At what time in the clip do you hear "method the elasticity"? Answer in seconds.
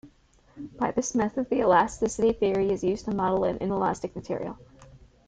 1.13-2.33